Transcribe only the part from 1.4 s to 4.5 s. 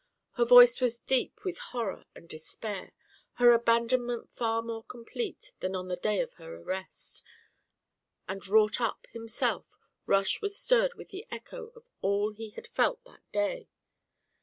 with horror and despair, her abandonment